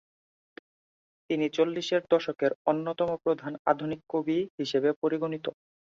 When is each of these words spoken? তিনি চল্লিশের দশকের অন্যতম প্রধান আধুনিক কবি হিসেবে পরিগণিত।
তিনি 1.29 1.45
চল্লিশের 1.49 2.01
দশকের 2.09 2.51
অন্যতম 2.65 3.09
প্রধান 3.23 3.53
আধুনিক 3.71 3.99
কবি 4.09 4.37
হিসেবে 4.59 4.89
পরিগণিত। 5.01 5.45